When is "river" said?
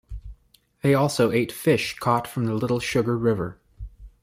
3.15-3.59